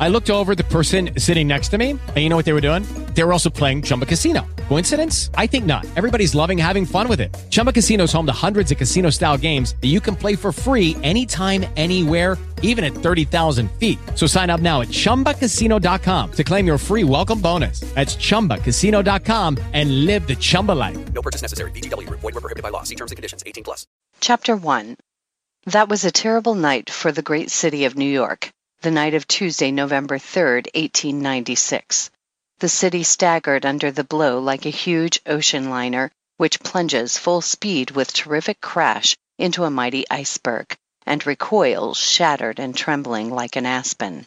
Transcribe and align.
I 0.00 0.08
looked 0.08 0.30
over 0.30 0.52
at 0.52 0.58
the 0.58 0.64
person 0.64 1.10
sitting 1.18 1.48
next 1.48 1.68
to 1.68 1.78
me, 1.78 1.90
and 1.90 2.16
you 2.16 2.28
know 2.28 2.36
what 2.36 2.44
they 2.44 2.52
were 2.52 2.66
doing? 2.68 2.82
They 3.14 3.24
were 3.24 3.32
also 3.32 3.50
playing 3.50 3.82
Chumba 3.82 4.06
Casino. 4.06 4.46
Coincidence? 4.68 5.30
I 5.34 5.46
think 5.46 5.66
not. 5.66 5.84
Everybody's 5.96 6.34
loving 6.34 6.56
having 6.58 6.86
fun 6.86 7.08
with 7.08 7.20
it. 7.20 7.36
Chumba 7.50 7.72
Casino 7.72 8.04
is 8.04 8.12
home 8.12 8.26
to 8.26 8.32
hundreds 8.32 8.72
of 8.72 8.78
casino-style 8.78 9.38
games 9.38 9.74
that 9.82 9.88
you 9.88 10.00
can 10.00 10.16
play 10.16 10.34
for 10.36 10.52
free 10.52 10.96
anytime, 11.02 11.64
anywhere, 11.76 12.38
even 12.62 12.84
at 12.84 12.94
30,000 12.94 13.70
feet. 13.72 13.98
So 14.14 14.26
sign 14.26 14.48
up 14.48 14.60
now 14.60 14.80
at 14.80 14.88
ChumbaCasino.com 14.88 16.32
to 16.32 16.44
claim 16.44 16.66
your 16.66 16.78
free 16.78 17.04
welcome 17.04 17.40
bonus. 17.40 17.80
That's 17.94 18.16
ChumbaCasino.com 18.16 19.58
and 19.72 20.06
live 20.06 20.26
the 20.26 20.36
Chumba 20.36 20.72
life. 20.72 21.12
No 21.12 21.20
purchase 21.20 21.42
necessary. 21.42 21.70
VGW 21.72 22.06
Group. 22.08 22.20
Void 22.20 22.34
were 22.34 22.40
prohibited 22.40 22.62
by 22.62 22.70
law. 22.70 22.84
See 22.84 22.94
terms 22.96 23.12
and 23.12 23.16
conditions. 23.16 23.42
18 23.46 23.64
plus. 23.64 23.86
Chapter 24.20 24.56
1 24.56 24.96
That 25.66 25.88
was 25.88 26.04
a 26.04 26.12
terrible 26.12 26.54
night 26.54 26.88
for 26.88 27.12
the 27.12 27.22
great 27.22 27.50
city 27.50 27.84
of 27.84 27.96
New 27.96 28.10
York, 28.10 28.52
the 28.82 28.90
night 28.90 29.14
of 29.14 29.28
Tuesday, 29.28 29.70
November 29.70 30.18
3rd, 30.18 30.66
1896. 30.74 32.10
The 32.58 32.68
city 32.68 33.04
staggered 33.04 33.64
under 33.64 33.92
the 33.92 34.02
blow 34.02 34.40
like 34.40 34.66
a 34.66 34.70
huge 34.70 35.20
ocean 35.24 35.70
liner, 35.70 36.10
which 36.36 36.58
plunges 36.58 37.16
full 37.16 37.40
speed 37.42 37.92
with 37.92 38.12
terrific 38.12 38.60
crash 38.60 39.16
into 39.38 39.62
a 39.62 39.70
mighty 39.70 40.04
iceberg, 40.10 40.74
and 41.06 41.24
recoils 41.24 41.96
shattered 41.96 42.58
and 42.58 42.76
trembling 42.76 43.30
like 43.30 43.54
an 43.54 43.66
aspen. 43.66 44.26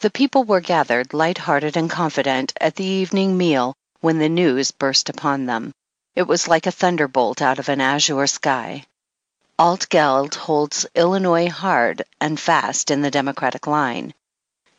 The 0.00 0.10
people 0.10 0.44
were 0.44 0.60
gathered, 0.60 1.12
light-hearted 1.12 1.76
and 1.76 1.90
confident, 1.90 2.54
at 2.58 2.76
the 2.76 2.84
evening 2.84 3.36
meal 3.36 3.74
when 4.00 4.18
the 4.18 4.30
news 4.30 4.70
burst 4.70 5.10
upon 5.10 5.44
them. 5.44 5.72
It 6.14 6.26
was 6.26 6.48
like 6.48 6.66
a 6.66 6.72
thunderbolt 6.72 7.42
out 7.42 7.58
of 7.58 7.68
an 7.68 7.82
azure 7.82 8.26
sky. 8.28 8.86
Altgeld 9.56 10.34
holds 10.34 10.84
Illinois 10.96 11.48
hard 11.48 12.02
and 12.20 12.40
fast 12.40 12.90
in 12.90 13.02
the 13.02 13.10
Democratic 13.10 13.68
line. 13.68 14.12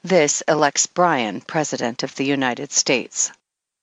This 0.04 0.44
elects 0.50 0.86
Bryan 0.86 1.40
President 1.40 2.04
of 2.04 2.14
the 2.16 2.26
United 2.26 2.74
States. 2.74 3.32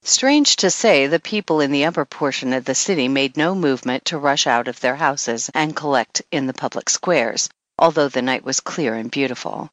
Strange 0.03 0.55
to 0.57 0.69
say, 0.69 1.07
the 1.07 1.19
people 1.19 1.61
in 1.61 1.71
the 1.71 1.85
upper 1.85 2.05
portion 2.05 2.53
of 2.53 2.65
the 2.65 2.75
city 2.75 3.07
made 3.07 3.35
no 3.35 3.55
movement 3.55 4.05
to 4.05 4.19
rush 4.19 4.45
out 4.45 4.67
of 4.67 4.81
their 4.81 4.97
houses 4.97 5.49
and 5.55 5.75
collect 5.75 6.21
in 6.29 6.45
the 6.45 6.53
public 6.53 6.91
squares, 6.91 7.49
although 7.79 8.07
the 8.09 8.21
night 8.21 8.43
was 8.43 8.59
clear 8.59 8.93
and 8.93 9.09
beautiful. 9.09 9.71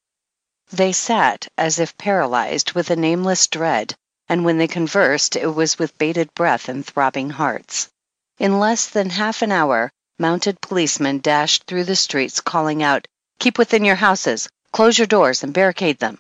They 0.73 0.93
sat 0.93 1.49
as 1.59 1.79
if 1.79 1.99
paralyzed 1.99 2.73
with 2.73 2.89
a 2.91 2.97
nameless 2.97 3.47
dread, 3.47 3.95
and 4.27 4.43
when 4.43 4.57
they 4.57 4.69
conversed 4.69 5.37
it 5.37 5.49
was 5.49 5.79
with 5.79 5.99
bated 5.99 6.33
breath 6.33 6.71
and 6.71 6.87
throbbing 6.87 7.29
hearts. 7.29 7.91
In 8.39 8.59
less 8.59 8.87
than 8.87 9.11
half 9.11 9.43
an 9.43 9.53
hour, 9.53 9.93
mounted 10.21 10.61
policemen 10.61 11.19
dashed 11.19 11.65
through 11.65 11.83
the 11.83 11.97
streets 11.97 12.41
calling 12.41 12.83
out, 12.83 13.09
Keep 13.39 13.57
within 13.57 13.85
your 13.85 13.97
houses, 13.97 14.49
close 14.71 14.99
your 14.99 15.07
doors 15.07 15.43
and 15.43 15.55
barricade 15.55 15.99
them. 15.99 16.19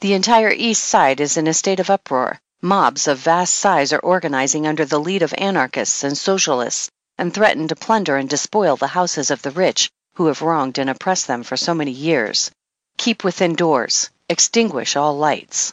The 0.00 0.14
entire 0.14 0.52
east 0.52 0.84
side 0.84 1.20
is 1.20 1.36
in 1.36 1.48
a 1.48 1.52
state 1.52 1.80
of 1.80 1.90
uproar. 1.90 2.38
Mobs 2.62 3.08
of 3.08 3.18
vast 3.18 3.54
size 3.54 3.92
are 3.92 3.98
organizing 3.98 4.66
under 4.66 4.84
the 4.84 5.00
lead 5.00 5.22
of 5.22 5.34
anarchists 5.36 6.04
and 6.04 6.16
socialists 6.16 6.88
and 7.18 7.34
threaten 7.34 7.66
to 7.68 7.76
plunder 7.76 8.16
and 8.16 8.30
despoil 8.30 8.76
the 8.76 8.86
houses 8.86 9.30
of 9.30 9.42
the 9.42 9.50
rich 9.50 9.90
who 10.14 10.26
have 10.26 10.40
wronged 10.40 10.78
and 10.78 10.88
oppressed 10.88 11.26
them 11.26 11.42
for 11.42 11.56
so 11.56 11.74
many 11.74 11.90
years. 11.90 12.50
Keep 12.98 13.24
within 13.24 13.54
doors. 13.54 14.10
Extinguish 14.28 14.94
all 14.94 15.18
lights. 15.18 15.72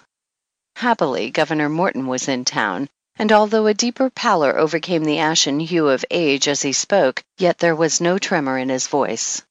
Happily, 0.77 1.29
Governor 1.29 1.69
Morton 1.69 2.07
was 2.07 2.27
in 2.27 2.43
town, 2.43 2.89
and 3.21 3.31
although 3.31 3.67
a 3.67 3.73
deeper 3.75 4.09
pallor 4.09 4.57
overcame 4.57 5.03
the 5.03 5.19
ashen 5.19 5.59
hue 5.59 5.87
of 5.87 6.03
age 6.09 6.47
as 6.47 6.63
he 6.63 6.73
spoke, 6.73 7.23
yet 7.37 7.59
there 7.59 7.75
was 7.75 8.01
no 8.01 8.17
tremor 8.17 8.57
in 8.57 8.67
his 8.67 8.87
voice. 8.87 9.43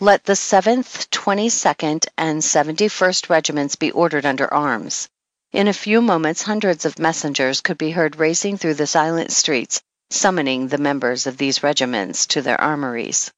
Let 0.00 0.24
the 0.24 0.34
7th, 0.34 1.08
22nd, 1.08 2.08
and 2.18 2.42
71st 2.42 3.30
regiments 3.30 3.74
be 3.74 3.90
ordered 3.90 4.26
under 4.26 4.52
arms. 4.52 5.08
In 5.52 5.66
a 5.66 5.72
few 5.72 6.02
moments 6.02 6.42
hundreds 6.42 6.84
of 6.84 6.98
messengers 6.98 7.62
could 7.62 7.78
be 7.78 7.90
heard 7.90 8.16
racing 8.16 8.58
through 8.58 8.74
the 8.74 8.86
silent 8.86 9.32
streets, 9.32 9.80
summoning 10.10 10.68
the 10.68 10.76
members 10.76 11.26
of 11.26 11.38
these 11.38 11.62
regiments 11.62 12.26
to 12.26 12.42
their 12.42 12.60
armories. 12.60 13.32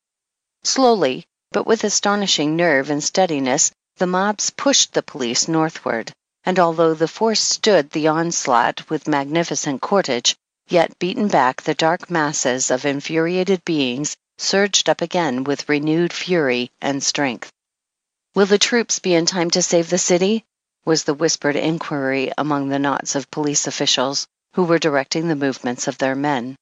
Slowly, 0.65 1.25
but 1.53 1.69
with 1.69 1.85
astonishing 1.85 2.57
nerve 2.57 2.91
and 2.91 3.05
steadiness, 3.05 3.71
the 3.99 4.09
mobs 4.09 4.51
pushed 4.51 4.93
the 4.93 5.05
police 5.05 5.47
northward, 5.47 6.13
and 6.45 6.59
although 6.59 6.95
the 6.95 7.09
force 7.09 7.41
stood 7.41 7.91
the 7.91 8.09
onslaught 8.09 8.89
with 8.89 9.07
magnificent 9.07 9.83
cortege, 9.83 10.35
yet 10.69 10.99
beaten 10.99 11.29
back 11.29 11.61
the 11.61 11.75
dark 11.75 12.11
masses 12.11 12.71
of 12.71 12.87
infuriated 12.87 13.65
beings 13.65 14.17
surged 14.39 14.89
up 14.89 15.03
again 15.03 15.45
with 15.45 15.69
renewed 15.69 16.13
fury 16.13 16.71
and 16.81 17.03
strength. 17.03 17.51
Will 18.35 18.47
the 18.47 18.59
troops 18.59 18.99
be 18.99 19.15
in 19.15 19.27
time 19.27 19.51
to 19.51 19.63
save 19.63 19.91
the 19.91 19.99
city? 19.99 20.45
was 20.85 21.05
the 21.05 21.13
whispered 21.13 21.57
inquiry 21.57 22.33
among 22.39 22.69
the 22.69 22.79
knots 22.79 23.15
of 23.15 23.31
police 23.31 23.67
officials 23.67 24.27
who 24.55 24.65
were 24.65 24.79
directing 24.79 25.29
the 25.29 25.37
movements 25.37 25.87
of 25.87 25.99
their 25.99 26.15
men. 26.15 26.57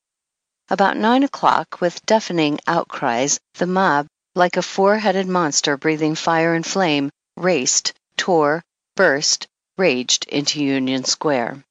About 0.68 0.96
nine 0.96 1.22
o'clock, 1.22 1.80
with 1.80 2.04
deafening 2.06 2.58
outcries, 2.66 3.38
the 3.54 3.66
mob, 3.66 4.08
like 4.34 4.56
a 4.56 4.62
four-headed 4.62 5.28
monster 5.28 5.76
breathing 5.76 6.16
fire 6.16 6.54
and 6.54 6.66
flame, 6.66 7.08
raced, 7.36 7.92
tore, 8.16 8.62
burst, 8.96 9.46
raged 9.76 10.26
into 10.28 10.62
Union 10.62 11.04
Square. 11.04 11.64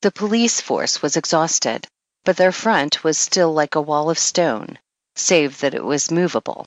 The 0.00 0.10
police 0.10 0.60
force 0.60 1.02
was 1.02 1.16
exhausted, 1.16 1.86
but 2.24 2.36
their 2.36 2.52
front 2.52 3.02
was 3.02 3.18
still 3.18 3.52
like 3.52 3.74
a 3.74 3.80
wall 3.80 4.10
of 4.10 4.18
stone, 4.18 4.78
save 5.16 5.60
that 5.60 5.74
it 5.74 5.84
was 5.84 6.10
movable. 6.10 6.66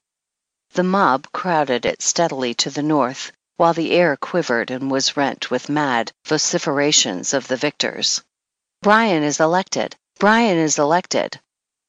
The 0.73 0.83
mob 0.83 1.31
crowded 1.31 1.85
it 1.85 2.01
steadily 2.01 2.53
to 2.55 2.69
the 2.69 2.83
north, 2.83 3.31
while 3.57 3.73
the 3.73 3.91
air 3.91 4.17
quivered 4.17 4.69
and 4.69 4.91
was 4.91 5.15
rent 5.15 5.49
with 5.49 5.69
mad 5.69 6.11
vociferations 6.25 7.33
of 7.33 7.47
the 7.47 7.55
victors. 7.55 8.21
Bryan 8.81 9.23
is 9.23 9.39
elected! 9.39 9.95
Bryan 10.19 10.57
is 10.57 10.77
elected! 10.77 11.39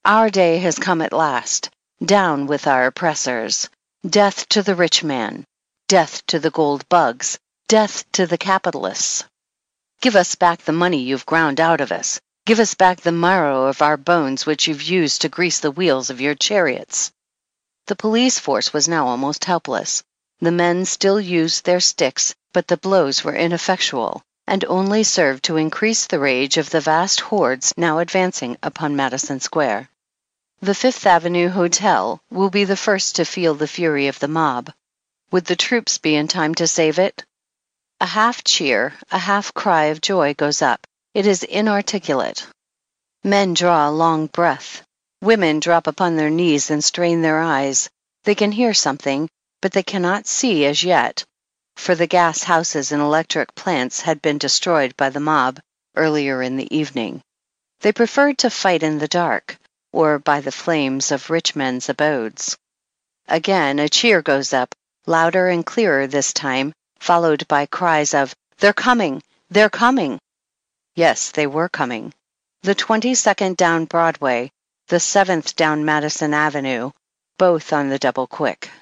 Our 0.05 0.31
day 0.31 0.59
has 0.59 0.79
come 0.79 1.03
at 1.03 1.13
last. 1.13 1.71
Down 2.05 2.47
with 2.47 2.69
our 2.69 2.87
oppressors. 2.87 3.69
Death 4.09 4.49
to 4.51 4.63
the 4.63 4.77
rich 4.77 5.03
man. 5.03 5.45
Death 5.89 6.25
to 6.27 6.39
the 6.39 6.51
gold 6.51 6.89
bugs. 6.89 7.39
Death 7.69 8.05
to 8.13 8.29
the 8.29 8.39
capitalists. 8.39 9.25
Give 10.01 10.15
us 10.15 10.37
back 10.37 10.63
the 10.63 10.73
money 10.73 11.03
you've 11.03 11.27
ground 11.27 11.59
out 11.59 11.81
of 11.81 11.91
us. 11.91 12.21
Give 12.45 12.61
us 12.61 12.75
back 12.75 13.01
the 13.01 13.11
marrow 13.11 13.65
of 13.65 13.83
our 13.83 13.97
bones 13.97 14.47
which 14.47 14.69
you've 14.69 14.83
used 14.83 15.23
to 15.23 15.29
grease 15.29 15.59
the 15.59 15.73
wheels 15.73 16.09
of 16.09 16.21
your 16.21 16.37
chariots. 16.37 17.11
The 17.87 17.97
police 17.97 18.39
force 18.39 18.73
was 18.73 18.87
now 18.87 19.09
almost 19.09 19.47
helpless. 19.47 20.05
The 20.39 20.53
men 20.53 20.85
still 20.85 21.21
used 21.21 21.65
their 21.65 21.81
sticks, 21.81 22.37
but 22.53 22.69
the 22.69 22.77
blows 22.77 23.25
were 23.25 23.35
ineffectual, 23.35 24.23
and 24.47 24.65
only 24.67 25.03
served 25.03 25.43
to 25.47 25.57
increase 25.57 26.07
the 26.07 26.21
rage 26.21 26.59
of 26.59 26.71
the 26.71 26.81
vast 26.81 27.19
hordes 27.19 27.75
now 27.77 27.99
advancing 27.99 28.57
upon 28.63 28.95
Madison 28.95 29.41
Square. 29.41 29.91
The 30.61 30.77
Fifth 30.77 31.05
Avenue 31.05 31.49
Hotel 31.49 32.23
will 32.31 32.51
be 32.51 32.63
the 32.63 32.77
first 32.77 33.17
to 33.17 33.25
feel 33.25 33.55
the 33.57 33.67
fury 33.67 34.07
of 34.07 34.21
the 34.21 34.29
mob. 34.29 34.73
Would 35.33 35.47
the 35.47 35.57
troops 35.57 35.99
be 35.99 36.15
in 36.15 36.29
time 36.29 36.55
to 36.55 36.69
save 36.69 37.01
it? 37.01 37.25
A 37.99 38.07
half 38.07 38.45
cheer, 38.45 38.93
a 39.11 39.19
half 39.19 39.55
cry 39.55 39.85
of 39.85 40.03
joy 40.03 40.35
goes 40.35 40.61
up. 40.61 40.87
It 41.15 41.27
is 41.27 41.43
inarticulate. 41.43 42.47
Men 43.25 43.55
draw 43.55 43.89
a 43.89 43.91
long 43.91 44.27
breath. 44.27 44.83
Women 45.23 45.61
drop 45.61 45.87
upon 45.87 46.17
their 46.17 46.29
knees 46.29 46.71
and 46.71 46.85
strain 46.85 47.23
their 47.23 47.41
eyes. 47.41 47.89
They 48.25 48.35
can 48.35 48.53
hear 48.53 48.75
something, 48.75 49.31
but 49.63 49.73
they 49.73 49.83
cannot 49.83 50.27
see 50.27 50.67
as 50.67 50.85
yet, 50.85 51.25
for 51.77 51.95
the 51.95 52.07
gas 52.07 52.43
houses 52.43 52.93
and 52.93 53.01
electric 53.01 53.55
plants 53.55 54.03
had 54.03 54.21
been 54.21 54.37
destroyed 54.37 54.95
by 54.99 55.09
the 55.09 55.21
mob 55.21 55.59
earlier 55.97 56.43
in 56.43 56.57
the 56.57 56.77
evening. 56.77 57.23
They 57.81 57.93
preferred 57.93 58.37
to 58.39 58.51
fight 58.51 58.83
in 58.83 58.99
the 58.99 59.09
dark, 59.09 59.57
or 59.93 60.19
by 60.19 60.43
the 60.43 60.53
flames 60.53 61.11
of 61.11 61.31
rich 61.31 61.57
men's 61.57 61.89
abodes. 61.89 62.59
Again 63.27 63.79
a 63.79 63.89
cheer 63.89 64.21
goes 64.21 64.53
up, 64.53 64.75
louder 65.07 65.49
and 65.49 65.65
clearer 65.65 66.07
this 66.07 66.35
time, 66.35 66.75
followed 67.07 67.47
by 67.47 67.65
cries 67.67 68.15
of, 68.15 68.35
They're 68.59 68.73
coming! 68.73 69.23
They're 69.49 69.71
coming! 69.71 70.19
Yes, 70.97 71.31
they 71.31 71.47
were 71.47 71.69
coming. 71.69 72.13
The 72.63 72.75
22nd 72.75 73.57
down 73.57 73.85
Broadway, 73.85 74.51
the 74.89 74.99
seventh 74.99 75.55
down 75.55 75.85
Madison 75.85 76.35
Avenue, 76.35 76.91
both 77.39 77.73
on 77.73 77.91
the 77.91 78.01
double 78.01 78.27
quick. 78.27 78.73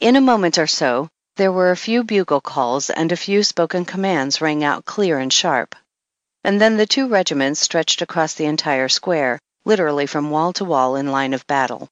In 0.00 0.16
a 0.16 0.20
moment 0.20 0.58
or 0.58 0.66
so, 0.66 1.08
there 1.36 1.50
were 1.50 1.70
a 1.70 1.78
few 1.78 2.04
bugle 2.04 2.42
calls 2.42 2.90
and 2.90 3.10
a 3.10 3.16
few 3.16 3.42
spoken 3.42 3.86
commands 3.86 4.42
rang 4.42 4.62
out 4.62 4.84
clear 4.84 5.18
and 5.18 5.32
sharp. 5.32 5.74
And 6.44 6.60
then 6.60 6.76
the 6.76 6.84
two 6.84 7.08
regiments 7.08 7.60
stretched 7.60 8.02
across 8.02 8.34
the 8.34 8.44
entire 8.44 8.90
square, 8.90 9.38
literally 9.64 10.04
from 10.04 10.30
wall 10.30 10.52
to 10.52 10.64
wall 10.66 10.96
in 10.96 11.10
line 11.10 11.32
of 11.32 11.46
battle. 11.46 11.88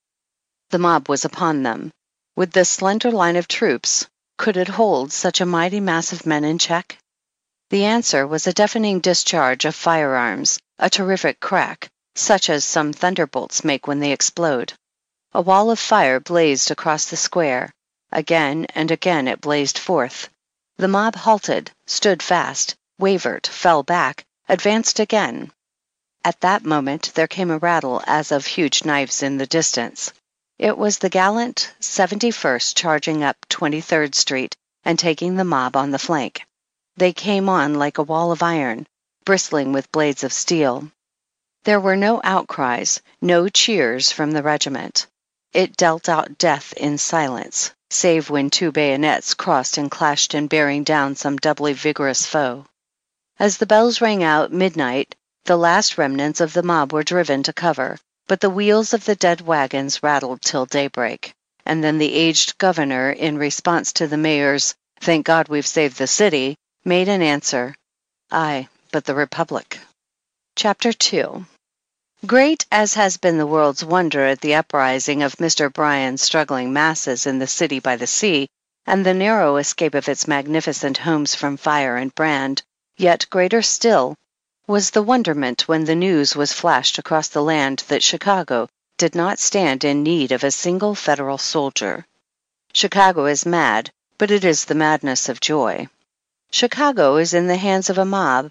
The 0.69 0.79
mob 0.79 1.09
was 1.09 1.25
upon 1.25 1.63
them. 1.63 1.91
With 2.37 2.53
this 2.53 2.69
slender 2.69 3.11
line 3.11 3.37
of 3.37 3.49
troops, 3.49 4.07
could 4.37 4.57
it 4.57 4.69
hold 4.69 5.13
such 5.13 5.41
a 5.41 5.47
mighty 5.47 5.81
mass 5.81 6.13
of 6.13 6.27
men 6.27 6.45
in 6.45 6.59
check? 6.59 6.99
The 7.71 7.85
answer 7.85 8.27
was 8.27 8.47
a 8.47 8.53
deafening 8.53 9.01
discharge 9.01 9.65
of 9.65 9.75
firearms, 9.75 10.59
a 10.79 10.91
terrific 10.91 11.41
crack, 11.41 11.89
such 12.15 12.51
as 12.51 12.65
some 12.65 12.93
thunderbolts 12.93 13.65
make 13.65 13.87
when 13.87 14.01
they 14.01 14.13
explode. 14.13 14.73
A 15.33 15.41
wall 15.41 15.71
of 15.71 15.79
fire 15.79 16.21
blazed 16.21 16.71
across 16.71 17.07
the 17.07 17.17
square. 17.17 17.73
Again 18.13 18.67
and 18.75 18.91
again 18.91 19.29
it 19.29 19.41
blazed 19.41 19.79
forth. 19.79 20.29
The 20.77 20.89
mob 20.89 21.17
halted, 21.17 21.71
stood 21.87 22.23
fast, 22.23 22.75
wavered, 22.99 23.47
fell 23.47 23.83
back, 23.83 24.25
advanced 24.49 25.01
again. 25.01 25.53
At 26.25 26.41
that 26.41 26.65
moment 26.65 27.13
there 27.15 27.29
came 27.29 27.51
a 27.51 27.59
rattle 27.59 28.03
as 28.07 28.31
of 28.31 28.47
huge 28.47 28.85
knives 28.85 29.23
in 29.23 29.39
the 29.39 29.47
distance. 29.47 30.13
It 30.59 30.79
was 30.79 30.99
the 30.99 31.09
gallant 31.09 31.75
71st 31.81 32.77
charging 32.77 33.25
up 33.25 33.37
23rd 33.51 34.15
Street 34.15 34.57
and 34.85 34.97
taking 34.97 35.35
the 35.35 35.45
mob 35.45 35.77
on 35.77 35.91
the 35.91 35.99
flank. 35.99 36.47
They 36.97 37.13
came 37.13 37.49
on 37.49 37.75
like 37.75 37.99
a 37.99 38.05
wall 38.05 38.31
of 38.31 38.41
iron, 38.41 38.87
bristling 39.25 39.73
with 39.73 39.91
blades 39.91 40.23
of 40.23 40.33
steel. 40.33 40.93
There 41.65 41.81
were 41.81 41.97
no 41.97 42.21
outcries, 42.23 43.01
no 43.21 43.49
cheers 43.49 44.13
from 44.13 44.31
the 44.31 44.45
regiment. 44.45 45.09
It 45.53 45.77
dealt 45.77 46.09
out 46.09 46.39
death 46.39 46.73
in 46.75 46.99
silence, 46.99 47.73
save 47.91 48.31
when 48.31 48.51
two 48.51 48.71
bayonets 48.71 49.35
crossed 49.35 49.77
and 49.77 49.91
clashed 49.91 50.35
in 50.35 50.47
bearing 50.47 50.85
down 50.85 51.17
some 51.17 51.37
doubly 51.37 51.73
vigorous 51.73 52.27
foe. 52.27 52.67
As 53.41 53.59
the 53.59 53.67
bells 53.67 54.01
rang 54.01 54.23
out 54.23 54.53
midnight, 54.53 55.17
the 55.47 55.57
last 55.57 55.99
remnants 55.99 56.41
of 56.41 56.53
the 56.53 56.63
mob 56.63 56.93
were 56.93 57.03
driven 57.03 57.43
to 57.43 57.53
cover, 57.53 57.99
but 58.27 58.41
the 58.41 58.51
wheels 58.51 58.95
of 58.95 59.05
the 59.05 59.15
dead 59.15 59.41
wagons 59.41 60.03
rattled 60.03 60.41
till 60.41 60.65
daybreak, 60.65 61.35
and 61.67 61.85
then 61.85 61.99
the 61.99 62.15
aged 62.15 62.57
governor, 62.59 63.11
in 63.11 63.37
response 63.37 63.93
to 63.93 64.07
the 64.07 64.17
mayor's, 64.17 64.75
Thank 65.01 65.27
God 65.27 65.49
we've 65.49 65.67
saved 65.67 65.99
the 65.99 66.07
city, 66.07 66.57
made 66.85 67.09
an 67.09 67.21
answer, 67.21 67.75
Aye, 68.31 68.69
but 68.91 69.05
the 69.05 69.15
Republic. 69.15 69.79
Chapter 70.57 70.93
2 70.93 71.45
Great 72.27 72.65
as 72.73 72.95
has 72.95 73.19
been 73.19 73.37
the 73.37 73.47
world's 73.47 73.85
wonder 73.85 74.25
at 74.25 74.41
the 74.41 74.55
uprising 74.55 75.23
of 75.23 75.37
Mr. 75.37 75.71
Bryan's 75.71 76.23
struggling 76.23 76.73
masses 76.73 77.27
in 77.27 77.39
the 77.39 77.47
city 77.47 77.81
by 77.81 77.97
the 77.97 78.07
sea, 78.07 78.49
and 78.87 79.05
the 79.05 79.13
narrow 79.13 79.57
escape 79.57 79.95
of 79.95 80.09
its 80.09 80.27
magnificent 80.27 80.97
homes 80.99 81.35
from 81.35 81.59
fire 81.59 81.97
and 81.97 82.15
brand, 82.15 82.63
yet 82.97 83.27
greater 83.29 83.61
still 83.61 84.15
was 84.67 84.91
the 84.93 85.03
wonderment 85.03 85.69
when 85.69 85.85
the 85.85 85.95
news 85.95 86.35
was 86.35 86.55
flashed 86.55 86.97
across 86.97 87.29
the 87.29 87.43
land 87.43 87.85
that 87.89 88.03
Chicago 88.03 88.67
did 88.97 89.15
not 89.15 89.39
stand 89.39 89.85
in 89.85 90.03
need 90.03 90.33
of 90.33 90.43
a 90.43 90.51
single 90.51 90.95
federal 90.95 91.37
soldier. 91.37 92.07
Chicago 92.73 93.27
is 93.27 93.45
mad, 93.45 93.91
but 94.17 94.31
it 94.31 94.43
is 94.43 94.65
the 94.65 94.75
madness 94.75 95.29
of 95.29 95.39
joy. 95.39 95.87
Chicago 96.51 97.17
is 97.17 97.35
in 97.35 97.47
the 97.47 97.59
hands 97.59 97.91
of 97.91 97.99
a 97.99 98.07
mob, 98.07 98.51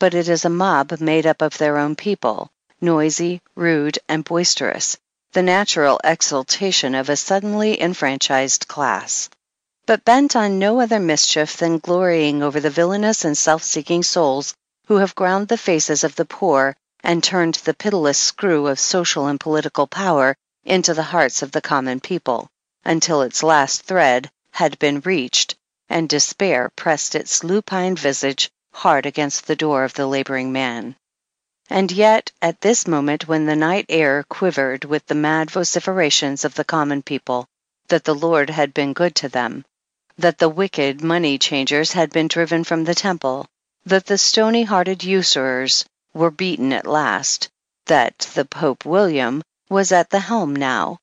but 0.00 0.12
it 0.12 0.28
is 0.28 0.44
a 0.44 0.50
mob 0.50 1.00
made 1.00 1.24
up 1.24 1.40
of 1.40 1.56
their 1.56 1.78
own 1.78 1.94
people, 1.94 2.50
noisy, 2.80 3.40
rude, 3.54 3.96
and 4.08 4.24
boisterous, 4.24 4.98
the 5.34 5.42
natural 5.42 6.00
exultation 6.02 6.96
of 6.96 7.08
a 7.08 7.16
suddenly 7.16 7.80
enfranchised 7.80 8.66
class. 8.66 9.30
But 9.86 10.04
bent 10.04 10.34
on 10.34 10.58
no 10.58 10.80
other 10.80 10.98
mischief 10.98 11.58
than 11.58 11.78
glorying 11.78 12.42
over 12.42 12.58
the 12.58 12.70
villainous 12.70 13.24
and 13.24 13.38
self 13.38 13.62
seeking 13.62 14.02
souls 14.02 14.56
who 14.86 14.96
have 14.96 15.14
ground 15.14 15.48
the 15.48 15.56
faces 15.56 16.04
of 16.04 16.14
the 16.16 16.24
poor 16.24 16.76
and 17.02 17.22
turned 17.22 17.54
the 17.54 17.74
pitiless 17.74 18.18
screw 18.18 18.66
of 18.66 18.78
social 18.78 19.26
and 19.26 19.40
political 19.40 19.86
power 19.86 20.36
into 20.64 20.94
the 20.94 21.02
hearts 21.02 21.42
of 21.42 21.52
the 21.52 21.60
common 21.60 22.00
people, 22.00 22.48
until 22.84 23.22
its 23.22 23.42
last 23.42 23.82
thread 23.82 24.30
had 24.50 24.78
been 24.78 25.00
reached, 25.00 25.54
and 25.88 26.08
despair 26.08 26.70
pressed 26.76 27.14
its 27.14 27.44
lupine 27.44 27.94
visage 27.96 28.50
hard 28.72 29.06
against 29.06 29.46
the 29.46 29.56
door 29.56 29.84
of 29.84 29.94
the 29.94 30.06
laboring 30.06 30.52
man. 30.52 30.96
And 31.70 31.90
yet, 31.90 32.30
at 32.42 32.60
this 32.60 32.86
moment 32.86 33.26
when 33.26 33.46
the 33.46 33.56
night 33.56 33.86
air 33.88 34.22
quivered 34.24 34.84
with 34.84 35.06
the 35.06 35.14
mad 35.14 35.50
vociferations 35.50 36.44
of 36.44 36.54
the 36.54 36.64
common 36.64 37.02
people, 37.02 37.46
that 37.88 38.04
the 38.04 38.14
Lord 38.14 38.50
had 38.50 38.74
been 38.74 38.92
good 38.92 39.14
to 39.16 39.28
them, 39.28 39.64
that 40.18 40.38
the 40.38 40.48
wicked 40.48 41.02
money 41.02 41.38
changers 41.38 41.92
had 41.92 42.10
been 42.10 42.28
driven 42.28 42.64
from 42.64 42.84
the 42.84 42.94
temple, 42.94 43.46
that 43.86 44.06
the 44.06 44.16
stony 44.16 44.62
hearted 44.62 45.04
usurers 45.04 45.84
were 46.14 46.30
beaten 46.30 46.72
at 46.72 46.86
last, 46.86 47.48
that 47.84 48.18
the 48.34 48.44
Pope 48.44 48.86
William 48.86 49.42
was 49.68 49.92
at 49.92 50.08
the 50.08 50.20
helm 50.20 50.56
now, 50.56 50.96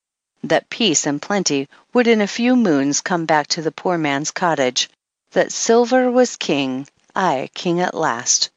that 0.44 0.68
peace 0.70 1.06
and 1.06 1.22
plenty 1.22 1.70
would 1.94 2.08
in 2.08 2.22
a 2.22 2.28
few 2.28 2.56
moons 2.56 3.00
come 3.02 3.26
back 3.28 3.46
to 3.46 3.62
the 3.62 3.72
poor 3.72 4.00
man's 4.00 4.32
cottage, 4.32 4.90
that 5.32 5.52
silver 5.52 6.10
was 6.10 6.36
king, 6.36 6.88
aye, 7.16 7.48
king 7.54 7.80
at 7.80 7.94
last. 7.94 8.50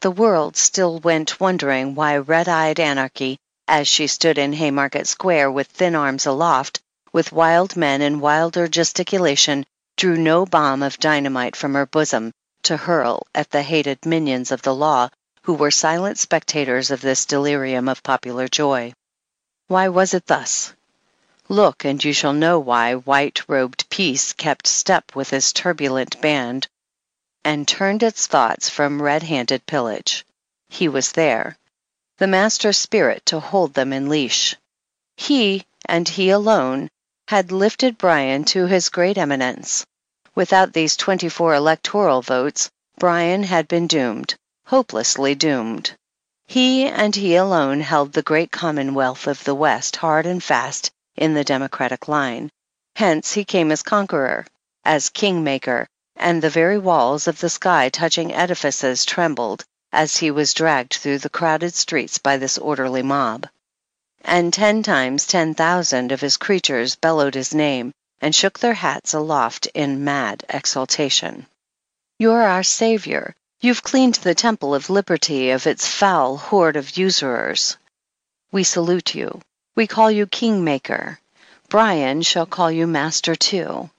The 0.00 0.10
world 0.10 0.56
still 0.56 0.98
went 1.00 1.38
wondering 1.38 1.94
why 1.94 2.16
red 2.16 2.48
eyed 2.48 2.80
anarchy, 2.80 3.36
as 3.68 3.86
she 3.86 4.06
stood 4.06 4.38
in 4.38 4.54
Haymarket 4.54 5.06
Square 5.06 5.50
with 5.50 5.66
thin 5.66 5.94
arms 5.94 6.24
aloft, 6.24 6.80
with 7.12 7.30
wild 7.30 7.76
men 7.76 8.00
and 8.00 8.22
wilder 8.22 8.68
gesticulation, 8.68 9.66
drew 9.96 10.16
no 10.16 10.46
bomb 10.46 10.82
of 10.82 10.98
dynamite 10.98 11.56
from 11.56 11.74
her 11.74 11.84
bosom 11.84 12.32
to 12.66 12.76
hurl 12.76 13.24
at 13.32 13.50
the 13.52 13.62
hated 13.62 14.04
minions 14.04 14.50
of 14.50 14.60
the 14.62 14.74
law 14.74 15.08
who 15.42 15.54
were 15.54 15.70
silent 15.70 16.18
spectators 16.18 16.90
of 16.90 17.00
this 17.00 17.24
delirium 17.24 17.88
of 17.88 18.02
popular 18.02 18.48
joy. 18.48 18.92
Why 19.68 19.88
was 19.88 20.12
it 20.12 20.26
thus? 20.26 20.74
Look, 21.48 21.84
and 21.84 22.02
you 22.02 22.12
shall 22.12 22.32
know 22.32 22.58
why 22.58 22.94
white 22.94 23.48
robed 23.48 23.88
peace 23.88 24.32
kept 24.32 24.66
step 24.66 25.14
with 25.14 25.30
this 25.30 25.52
turbulent 25.52 26.20
band, 26.20 26.66
and 27.44 27.68
turned 27.68 28.02
its 28.02 28.26
thoughts 28.26 28.68
from 28.68 29.00
red 29.00 29.22
handed 29.22 29.64
pillage. 29.66 30.26
He 30.68 30.88
was 30.88 31.12
there, 31.12 31.56
the 32.18 32.26
master 32.26 32.72
spirit 32.72 33.24
to 33.26 33.38
hold 33.38 33.74
them 33.74 33.92
in 33.92 34.08
leash. 34.08 34.56
He, 35.16 35.64
and 35.84 36.08
he 36.08 36.30
alone, 36.30 36.88
had 37.28 37.52
lifted 37.52 37.96
Bryan 37.96 38.44
to 38.46 38.66
his 38.66 38.88
great 38.88 39.16
eminence. 39.16 39.86
Without 40.36 40.74
these 40.74 40.98
24 40.98 41.54
electoral 41.54 42.20
votes, 42.20 42.70
Bryan 42.98 43.42
had 43.42 43.66
been 43.68 43.86
doomed, 43.86 44.34
hopelessly 44.66 45.34
doomed. 45.34 45.96
He 46.46 46.84
and 46.86 47.16
he 47.16 47.36
alone 47.36 47.80
held 47.80 48.12
the 48.12 48.20
great 48.20 48.52
commonwealth 48.52 49.26
of 49.26 49.42
the 49.44 49.54
West 49.54 49.96
hard 49.96 50.26
and 50.26 50.44
fast 50.44 50.90
in 51.16 51.32
the 51.32 51.42
Democratic 51.42 52.06
line. 52.06 52.50
Hence 52.96 53.32
he 53.32 53.46
came 53.46 53.72
as 53.72 53.82
conqueror, 53.82 54.46
as 54.84 55.08
kingmaker, 55.08 55.88
and 56.16 56.42
the 56.42 56.50
very 56.50 56.76
walls 56.76 57.26
of 57.26 57.40
the 57.40 57.48
sky 57.48 57.88
touching 57.88 58.34
edifices 58.34 59.06
trembled 59.06 59.64
as 59.90 60.18
he 60.18 60.30
was 60.30 60.52
dragged 60.52 60.92
through 60.96 61.18
the 61.20 61.30
crowded 61.30 61.74
streets 61.74 62.18
by 62.18 62.36
this 62.36 62.58
orderly 62.58 63.02
mob. 63.02 63.48
And 64.22 64.52
ten 64.52 64.82
times 64.82 65.26
ten 65.26 65.54
thousand 65.54 66.12
of 66.12 66.20
his 66.20 66.36
creatures 66.36 66.94
bellowed 66.94 67.34
his 67.34 67.54
name, 67.54 67.94
and 68.20 68.34
shook 68.34 68.58
their 68.58 68.74
hats 68.74 69.14
aloft 69.14 69.66
in 69.74 70.04
mad 70.04 70.44
exultation. 70.48 71.46
You're 72.18 72.42
our 72.42 72.62
savior. 72.62 73.34
You've 73.60 73.82
cleaned 73.82 74.14
the 74.16 74.34
temple 74.34 74.74
of 74.74 74.90
liberty 74.90 75.50
of 75.50 75.66
its 75.66 75.86
foul 75.86 76.36
horde 76.36 76.76
of 76.76 76.96
usurers. 76.96 77.76
We 78.52 78.64
salute 78.64 79.14
you. 79.14 79.40
We 79.74 79.86
call 79.86 80.10
you 80.10 80.26
kingmaker. 80.26 81.18
Bryan 81.68 82.22
shall 82.22 82.46
call 82.46 82.70
you 82.70 82.86
master 82.86 83.34
too. 83.34 83.90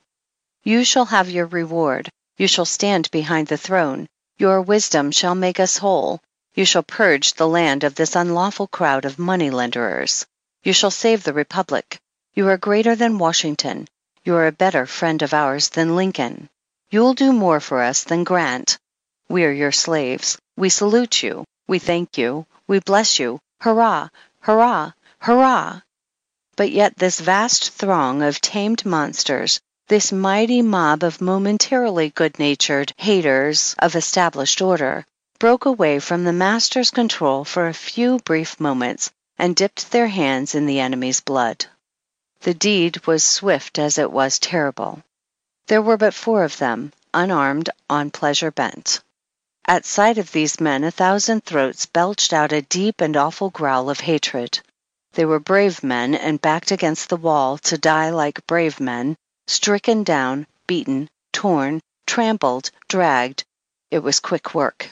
You 0.63 0.83
shall 0.83 1.05
have 1.05 1.29
your 1.29 1.45
reward. 1.45 2.09
You 2.38 2.47
shall 2.47 2.65
stand 2.65 3.12
behind 3.12 3.47
the 3.47 3.57
throne. 3.57 4.07
Your 4.38 4.62
wisdom 4.62 5.12
shall 5.12 5.36
make 5.36 5.59
us 5.59 5.77
whole. 5.77 6.21
You 6.55 6.65
shall 6.65 6.83
purge 6.83 7.33
the 7.33 7.47
land 7.47 7.83
of 7.83 7.95
this 7.95 8.15
unlawful 8.15 8.67
crowd 8.67 9.05
of 9.05 9.19
money 9.19 9.50
lenderers. 9.50 10.25
You 10.63 10.74
shall 10.74 10.91
save 10.91 11.24
the 11.24 11.33
republic. 11.33 12.00
You 12.33 12.47
are 12.50 12.57
greater 12.57 12.95
than 12.95 13.19
Washington. 13.19 13.88
You're 14.27 14.48
a 14.48 14.63
better 14.65 14.86
friend 14.86 15.22
of 15.22 15.34
ours 15.34 15.69
than 15.69 15.96
Lincoln. 15.96 16.50
You'll 16.91 17.13
do 17.13 17.31
more 17.31 17.62
for 17.62 17.81
us 17.81 18.03
than 18.03 18.25
Grant. 18.25 18.77
We're 19.29 19.53
your 19.53 19.72
slaves. 19.72 20.38
We 20.57 20.67
salute 20.67 21.24
you. 21.24 21.46
We 21.65 21.79
thank 21.79 22.17
you. 22.17 22.46
We 22.67 22.79
bless 22.79 23.19
you. 23.19 23.39
Hurrah! 23.62 24.10
Hurrah! 24.41 24.91
Hurrah! 25.19 25.79
But 26.57 26.72
yet 26.72 26.98
this 26.98 27.22
vast 27.22 27.72
throng 27.72 28.22
of 28.22 28.41
tamed 28.41 28.86
monsters, 28.86 29.62
this 29.88 30.12
mighty 30.12 30.62
mob 30.62 31.03
of 31.03 31.22
momentarily 31.22 32.10
good 32.10 32.38
natured 32.38 32.91
haters 32.98 33.75
of 33.79 33.96
established 33.96 34.62
order, 34.62 35.05
broke 35.39 35.63
away 35.63 36.00
from 36.00 36.25
the 36.25 36.34
master's 36.34 36.91
control 36.91 37.46
for 37.46 37.69
a 37.69 37.74
few 37.74 38.19
brief 38.25 38.60
moments, 38.60 39.10
and 39.39 39.55
dipped 39.55 39.91
their 39.91 40.10
hands 40.10 40.53
in 40.53 40.65
the 40.65 40.81
enemy's 40.81 41.22
blood. 41.22 41.65
The 42.41 42.53
deed 42.53 43.06
was 43.08 43.24
swift 43.24 43.79
as 43.79 43.98
it 43.98 44.12
was 44.12 44.38
terrible. 44.38 45.01
There 45.65 45.82
were 45.82 45.98
but 45.98 46.13
four 46.13 46.44
of 46.44 46.58
them, 46.58 46.94
unarmed, 47.13 47.70
on 47.89 48.12
pleasure 48.12 48.51
bent. 48.51 49.01
At 49.65 49.86
sight 49.86 50.17
of 50.17 50.32
these 50.32 50.60
men 50.60 50.84
a 50.84 50.91
thousand 50.91 51.44
throats 51.46 51.88
belched 51.88 52.32
out 52.34 52.51
a 52.51 52.62
deep 52.62 53.01
and 53.01 53.17
awful 53.17 53.50
growl 53.50 53.89
of 53.89 54.00
hatred. 54.01 54.60
They 55.13 55.25
were 55.25 55.39
brave 55.39 55.84
men 55.84 56.13
and 56.13 56.39
backed 56.39 56.72
against 56.72 57.10
the 57.10 57.17
wall 57.17 57.58
to 57.58 57.77
die 57.77 58.12
like 58.12 58.46
brave 58.46 58.79
men, 58.79 59.17
stricken 59.48 60.03
down, 60.03 60.46
beaten, 60.67 61.10
torn, 61.34 61.82
trampled, 62.06 62.70
dragged. 62.88 63.44
It 63.89 64.00
was 64.00 64.20
quick 64.20 64.53
work. 64.53 64.91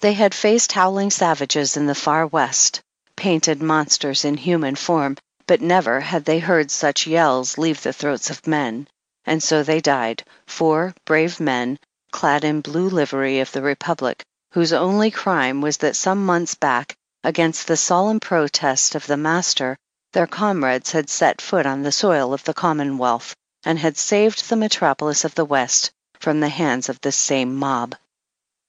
They 0.00 0.14
had 0.14 0.34
faced 0.34 0.72
howling 0.72 1.10
savages 1.10 1.76
in 1.76 1.86
the 1.86 1.94
far 1.94 2.26
west, 2.26 2.80
painted 3.14 3.62
monsters 3.62 4.24
in 4.24 4.36
human 4.36 4.74
form, 4.74 5.16
but 5.46 5.60
never 5.60 6.00
had 6.00 6.24
they 6.24 6.38
heard 6.38 6.70
such 6.70 7.06
yells 7.06 7.58
leave 7.58 7.82
the 7.82 7.92
throats 7.92 8.30
of 8.30 8.46
men. 8.46 8.86
And 9.24 9.42
so 9.42 9.62
they 9.62 9.80
died, 9.80 10.24
four 10.46 10.94
brave 11.04 11.40
men, 11.40 11.78
clad 12.10 12.44
in 12.44 12.60
blue 12.60 12.88
livery 12.88 13.40
of 13.40 13.52
the 13.52 13.62
Republic, 13.62 14.22
whose 14.52 14.72
only 14.72 15.10
crime 15.10 15.60
was 15.60 15.78
that 15.78 15.96
some 15.96 16.24
months 16.24 16.54
back, 16.54 16.94
against 17.24 17.66
the 17.66 17.76
solemn 17.76 18.20
protest 18.20 18.94
of 18.94 19.06
the 19.06 19.16
master, 19.16 19.76
their 20.12 20.26
comrades 20.26 20.92
had 20.92 21.08
set 21.08 21.40
foot 21.40 21.66
on 21.66 21.82
the 21.82 21.92
soil 21.92 22.34
of 22.34 22.44
the 22.44 22.54
Commonwealth, 22.54 23.34
and 23.64 23.78
had 23.78 23.96
saved 23.96 24.48
the 24.48 24.56
metropolis 24.56 25.24
of 25.24 25.34
the 25.34 25.44
West 25.44 25.90
from 26.20 26.40
the 26.40 26.48
hands 26.48 26.88
of 26.88 27.00
this 27.00 27.16
same 27.16 27.54
mob. 27.56 27.94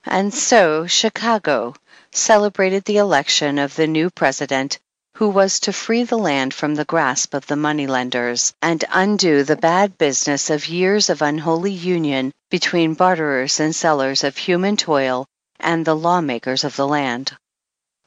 And 0.04 0.32
so 0.34 0.86
Chicago 0.86 1.74
celebrated 2.12 2.84
the 2.84 2.98
election 2.98 3.58
of 3.58 3.74
the 3.76 3.86
new 3.86 4.10
president 4.10 4.78
who 5.16 5.28
was 5.28 5.60
to 5.60 5.72
free 5.72 6.02
the 6.02 6.18
land 6.18 6.52
from 6.52 6.74
the 6.74 6.84
grasp 6.84 7.34
of 7.34 7.46
the 7.46 7.56
moneylenders 7.56 8.52
and 8.60 8.84
undo 8.90 9.44
the 9.44 9.56
bad 9.56 9.96
business 9.96 10.50
of 10.50 10.66
years 10.66 11.08
of 11.08 11.22
unholy 11.22 11.72
union 11.72 12.32
between 12.50 12.94
barterers 12.94 13.60
and 13.60 13.74
sellers 13.74 14.24
of 14.24 14.36
human 14.36 14.76
toil 14.76 15.24
and 15.60 15.84
the 15.84 15.94
lawmakers 15.94 16.64
of 16.64 16.74
the 16.74 16.86
land. 16.86 17.32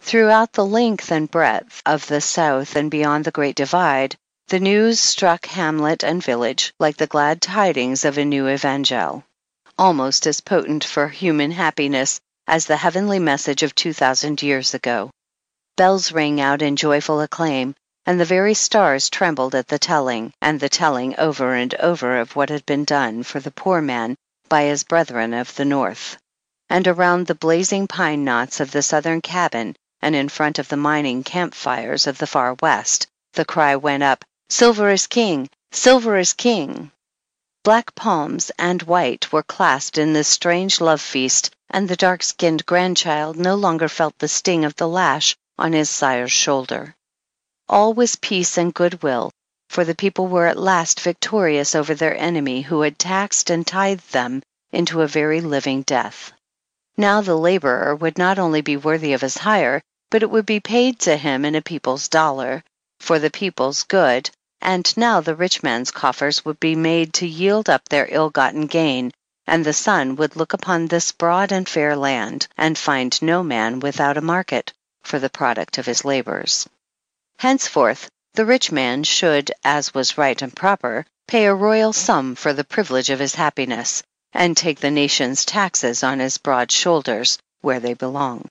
Throughout 0.02 0.54
the 0.54 0.66
length 0.66 1.12
and 1.12 1.32
breadth 1.32 1.82
of 1.86 2.06
the 2.08 2.22
South 2.22 2.76
and 2.76 2.92
beyond 2.92 3.24
the 3.24 3.32
Great 3.32 3.56
Divide, 3.56 4.16
the 4.50 4.60
news 4.60 5.00
struck 5.00 5.46
hamlet 5.46 6.04
and 6.04 6.22
village 6.22 6.74
like 6.80 6.98
the 6.98 7.08
glad 7.08 7.42
tidings 7.42 8.06
of 8.06 8.18
a 8.18 8.26
new 8.26 8.48
evangel, 8.48 9.24
almost 9.78 10.28
as 10.28 10.42
potent 10.42 10.84
for 10.84 11.08
human 11.08 11.52
happiness 11.52 12.20
as 12.48 12.66
the 12.66 12.78
heavenly 12.78 13.20
message 13.20 13.64
of 13.64 13.76
two 13.76 13.94
thousand 13.94 14.42
years 14.42 14.74
ago. 14.74 15.10
Bells 15.78 16.12
rang 16.12 16.42
out 16.42 16.64
in 16.64 16.76
joyful 16.76 17.22
acclaim, 17.22 17.76
and 18.08 18.20
the 18.20 18.26
very 18.26 18.56
stars 18.56 19.12
trembled 19.12 19.54
at 19.54 19.68
the 19.68 19.78
telling, 19.78 20.34
and 20.42 20.60
the 20.60 20.70
telling 20.70 21.16
over 21.20 21.54
and 21.54 21.76
over 21.76 22.18
of 22.18 22.36
what 22.36 22.50
had 22.50 22.66
been 22.66 22.84
done 22.84 23.22
for 23.22 23.40
the 23.40 23.52
poor 23.52 23.80
man 23.80 24.16
by 24.50 24.64
his 24.64 24.84
brethren 24.84 25.36
of 25.36 25.54
the 25.54 25.66
North. 25.66 26.18
And 26.68 26.88
around 26.88 27.28
the 27.28 27.36
blazing 27.36 27.88
pine 27.88 28.24
knots 28.24 28.60
of 28.60 28.72
the 28.72 28.82
southern 28.82 29.22
cabin, 29.22 29.76
and 30.02 30.16
in 30.16 30.30
front 30.30 30.58
of 30.58 30.68
the 30.68 30.78
mining 30.78 31.24
camp 31.24 31.54
fires 31.54 32.08
of 32.08 32.18
the 32.18 32.26
far 32.26 32.56
west, 32.60 33.06
the 33.34 33.46
cry 33.46 33.76
went 33.76 34.02
up, 34.02 34.26
Silver 34.50 34.90
is 34.90 35.06
king! 35.06 35.48
Silver 35.72 36.18
is 36.18 36.34
king! 36.34 36.92
Black 37.64 37.94
palms 37.94 38.50
and 38.58 38.82
white 38.82 39.32
were 39.32 39.44
clasped 39.44 40.00
in 40.00 40.14
this 40.14 40.28
strange 40.28 40.82
love 40.82 41.02
feast, 41.02 41.52
and 41.70 41.88
the 41.88 41.96
dark 41.96 42.24
skinned 42.24 42.66
grandchild 42.66 43.38
no 43.38 43.54
longer 43.54 43.88
felt 43.88 44.18
the 44.18 44.28
sting 44.28 44.66
of 44.66 44.76
the 44.78 44.88
lash 44.88 45.38
on 45.60 45.74
his 45.74 45.90
sire's 45.90 46.32
shoulder. 46.32 46.96
All 47.68 47.94
was 47.94 48.16
peace 48.16 48.58
and 48.58 48.74
goodwill, 48.74 49.32
for 49.70 49.84
the 49.84 49.96
people 49.96 50.28
were 50.28 50.48
at 50.48 50.58
last 50.58 51.00
victorious 51.02 51.76
over 51.76 51.96
their 51.96 52.16
enemy 52.16 52.62
who 52.62 52.82
had 52.82 52.98
taxed 52.98 53.50
and 53.50 53.66
tithed 53.66 54.12
them 54.12 54.42
into 54.72 55.02
a 55.02 55.08
very 55.08 55.42
living 55.42 55.82
death. 55.82 56.32
Now 56.96 57.22
the 57.22 57.36
laborer 57.36 57.96
would 57.96 58.18
not 58.18 58.40
only 58.40 58.62
be 58.62 58.78
worthy 58.78 59.14
of 59.14 59.22
his 59.22 59.38
hire, 59.38 59.82
but 60.10 60.24
it 60.24 60.30
would 60.30 60.46
be 60.46 60.60
paid 60.60 61.00
to 61.00 61.18
him 61.18 61.44
in 61.44 61.56
a 61.56 61.62
people's 61.62 62.08
dollar, 62.08 62.64
for 63.00 63.20
the 63.20 63.32
people's 63.32 63.84
good, 63.84 64.30
and 64.62 64.96
now 64.96 65.22
the 65.22 65.36
rich 65.36 65.64
man's 65.64 65.92
coffers 65.92 66.46
would 66.46 66.60
be 66.60 66.76
made 66.76 67.14
to 67.16 67.28
yield 67.28 67.70
up 67.70 67.90
their 67.90 68.08
ill 68.12 68.30
gotten 68.30 68.68
gain, 68.68 69.12
and 69.46 69.66
the 69.66 69.74
sun 69.74 70.16
would 70.16 70.36
look 70.36 70.54
upon 70.54 70.88
this 70.88 71.12
broad 71.12 71.52
and 71.52 71.68
fair 71.68 71.96
land, 71.96 72.48
and 72.58 72.78
find 72.78 73.22
no 73.22 73.44
man 73.44 73.80
without 73.80 74.18
a 74.18 74.22
market 74.22 74.74
for 75.08 75.20
the 75.20 75.30
product 75.30 75.78
of 75.78 75.86
his 75.86 76.04
labors. 76.04 76.68
Henceforth, 77.40 78.10
the 78.34 78.46
rich 78.46 78.72
man 78.72 79.04
should, 79.04 79.50
as 79.64 79.94
was 79.94 80.18
right 80.18 80.42
and 80.42 80.54
proper, 80.54 81.06
pay 81.28 81.46
a 81.46 81.56
royal 81.56 81.94
sum 81.94 82.36
for 82.36 82.52
the 82.52 82.64
privilege 82.64 83.10
of 83.10 83.20
his 83.20 83.36
happiness, 83.36 84.04
and 84.34 84.58
take 84.58 84.82
the 84.82 84.92
nation's 84.92 85.46
taxes 85.46 86.04
on 86.04 86.20
his 86.20 86.38
broad 86.38 86.72
shoulders, 86.72 87.40
where 87.62 87.80
they 87.80 87.94
belong. 87.94 88.50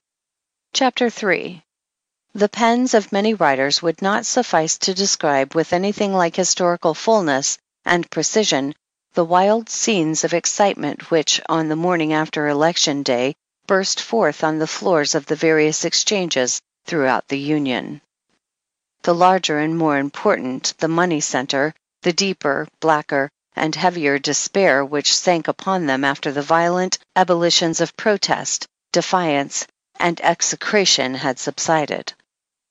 Chapter 0.73 1.11
3 1.11 1.61
The 2.33 2.49
pens 2.49 2.93
of 2.95 3.11
many 3.11 3.35
writers 3.35 3.83
would 3.83 4.01
not 4.01 4.25
suffice 4.25 4.77
to 4.79 4.95
describe 4.95 5.53
with 5.53 5.71
anything 5.73 6.11
like 6.13 6.35
historical 6.35 6.95
fullness 6.95 7.59
and 7.85 8.09
precision 8.09 8.73
the 9.13 9.23
wild 9.25 9.69
scenes 9.69 10.23
of 10.23 10.33
excitement 10.33 11.11
which, 11.11 11.39
on 11.47 11.69
the 11.69 11.75
morning 11.75 12.13
after 12.13 12.47
election 12.47 13.03
day, 13.03 13.35
burst 13.67 13.99
forth 13.99 14.45
on 14.45 14.59
the 14.59 14.65
floors 14.65 15.13
of 15.13 15.25
the 15.25 15.35
various 15.35 15.83
exchanges 15.83 16.61
throughout 16.85 17.27
the 17.27 17.37
Union. 17.37 17.99
The 19.01 19.13
larger 19.13 19.59
and 19.59 19.77
more 19.77 19.97
important 19.97 20.73
the 20.77 20.87
money 20.87 21.19
center, 21.19 21.73
the 22.01 22.13
deeper, 22.13 22.65
blacker, 22.79 23.29
and 23.57 23.75
heavier 23.75 24.19
despair 24.19 24.85
which 24.85 25.13
sank 25.13 25.49
upon 25.49 25.85
them 25.85 26.05
after 26.05 26.31
the 26.31 26.41
violent 26.41 26.97
ebullitions 27.13 27.81
of 27.81 27.97
protest, 27.97 28.65
defiance, 28.93 29.67
and 29.97 30.21
execration 30.21 31.13
had 31.15 31.37
subsided. 31.37 32.13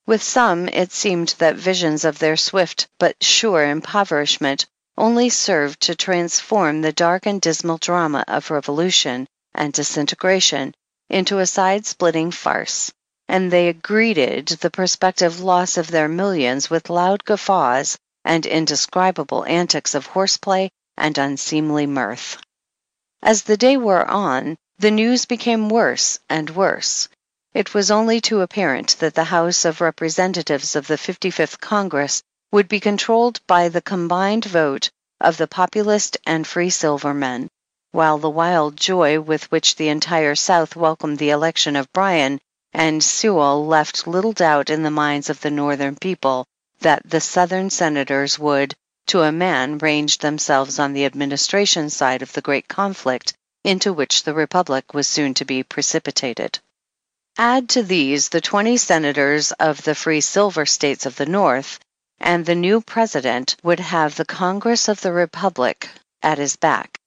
With 0.06 0.22
some 0.22 0.66
it 0.68 0.92
seemed 0.92 1.34
that 1.38 1.56
visions 1.56 2.06
of 2.06 2.18
their 2.18 2.38
swift 2.38 2.88
but 2.98 3.22
sure 3.22 3.68
impoverishment 3.68 4.64
only 4.96 5.28
served 5.28 5.82
to 5.82 5.94
transform 5.94 6.80
the 6.80 6.92
dark 6.92 7.26
and 7.26 7.38
dismal 7.38 7.76
drama 7.76 8.24
of 8.26 8.50
revolution 8.50 9.26
and 9.54 9.74
disintegration 9.74 10.74
into 11.08 11.38
a 11.38 11.46
side 11.46 11.86
splitting 11.86 12.30
farce, 12.30 12.92
and 13.28 13.50
they 13.50 13.72
greeted 13.72 14.46
the 14.48 14.70
prospective 14.70 15.40
loss 15.40 15.76
of 15.76 15.90
their 15.90 16.08
millions 16.08 16.68
with 16.70 16.90
loud 16.90 17.24
guffaws 17.24 17.96
and 18.24 18.46
indescribable 18.46 19.44
antics 19.46 19.94
of 19.94 20.06
horseplay 20.06 20.68
and 20.96 21.18
unseemly 21.18 21.86
mirth. 21.86 22.38
As 23.22 23.42
the 23.42 23.56
day 23.56 23.76
wore 23.76 24.04
on, 24.06 24.56
the 24.78 24.90
news 24.90 25.24
became 25.24 25.68
worse 25.68 26.18
and 26.28 26.50
worse. 26.50 27.08
It 27.54 27.72
was 27.72 27.90
only 27.90 28.20
too 28.20 28.42
apparent 28.42 28.96
that 28.98 29.14
the 29.14 29.24
House 29.24 29.64
of 29.64 29.80
Representatives 29.80 30.76
of 30.76 30.86
the 30.86 30.96
55th 30.96 31.58
Congress 31.60 32.22
would 32.52 32.68
be 32.68 32.80
controlled 32.80 33.40
by 33.46 33.68
the 33.68 33.80
combined 33.80 34.44
vote 34.44 34.90
of 35.20 35.36
the 35.38 35.46
Populist 35.46 36.18
and 36.26 36.46
Free 36.46 36.70
Silver 36.70 37.14
men, 37.14 37.48
while 37.96 38.18
the 38.18 38.28
wild 38.28 38.76
joy 38.76 39.18
with 39.18 39.50
which 39.50 39.76
the 39.76 39.88
entire 39.88 40.34
South 40.34 40.76
welcomed 40.76 41.16
the 41.16 41.30
election 41.30 41.74
of 41.74 41.90
Bryan 41.94 42.38
and 42.74 43.02
Sewall 43.02 43.66
left 43.66 44.06
little 44.06 44.34
doubt 44.34 44.68
in 44.68 44.82
the 44.82 44.90
minds 44.90 45.30
of 45.30 45.40
the 45.40 45.50
Northern 45.50 45.96
people 45.96 46.44
that 46.80 47.00
the 47.08 47.22
Southern 47.22 47.70
Senators 47.70 48.38
would, 48.38 48.74
to 49.06 49.22
a 49.22 49.32
man, 49.32 49.78
range 49.78 50.18
themselves 50.18 50.78
on 50.78 50.92
the 50.92 51.06
administration 51.06 51.88
side 51.88 52.20
of 52.20 52.34
the 52.34 52.42
great 52.42 52.68
conflict 52.68 53.32
into 53.64 53.94
which 53.94 54.24
the 54.24 54.34
Republic 54.34 54.92
was 54.92 55.08
soon 55.08 55.32
to 55.32 55.46
be 55.46 55.62
precipitated. 55.62 56.58
Add 57.38 57.70
to 57.70 57.82
these 57.82 58.28
the 58.28 58.42
20 58.42 58.76
senators 58.76 59.52
of 59.52 59.82
the 59.84 59.94
free 59.94 60.20
silver 60.20 60.66
states 60.66 61.06
of 61.06 61.16
the 61.16 61.24
North, 61.24 61.80
and 62.20 62.44
the 62.44 62.54
new 62.54 62.82
president 62.82 63.56
would 63.62 63.80
have 63.80 64.16
the 64.16 64.26
Congress 64.26 64.86
of 64.86 65.00
the 65.00 65.14
Republic 65.14 65.88
at 66.22 66.36
his 66.36 66.56
back 66.56 67.00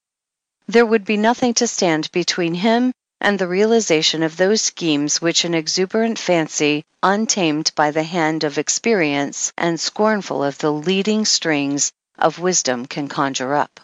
there 0.69 0.85
would 0.85 1.03
be 1.03 1.17
nothing 1.17 1.51
to 1.51 1.65
stand 1.65 2.11
between 2.11 2.53
him 2.53 2.93
and 3.19 3.39
the 3.39 3.47
realization 3.47 4.21
of 4.21 4.37
those 4.37 4.61
schemes 4.61 5.19
which 5.19 5.43
an 5.43 5.55
exuberant 5.55 6.19
fancy, 6.19 6.83
untamed 7.01 7.71
by 7.73 7.89
the 7.89 8.03
hand 8.03 8.43
of 8.43 8.59
experience 8.59 9.51
and 9.57 9.79
scornful 9.79 10.43
of 10.43 10.59
the 10.59 10.71
leading 10.71 11.25
strings 11.25 11.91
of 12.19 12.37
wisdom 12.37 12.85
can 12.85 13.07
conjure 13.07 13.55
up. 13.55 13.79